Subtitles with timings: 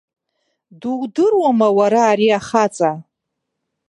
[0.79, 2.91] Дудыруама уара ари ахаҵа?